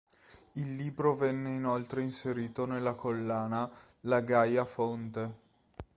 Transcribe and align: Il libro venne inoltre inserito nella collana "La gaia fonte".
Il 0.53 0.75
libro 0.77 1.13
venne 1.15 1.53
inoltre 1.53 2.01
inserito 2.01 2.65
nella 2.65 2.95
collana 2.95 3.69
"La 4.05 4.21
gaia 4.21 4.65
fonte". 4.65 5.33